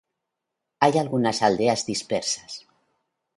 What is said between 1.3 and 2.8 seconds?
aldeas dispersas.